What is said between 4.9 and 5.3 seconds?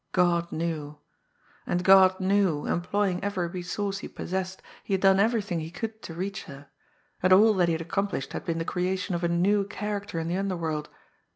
had done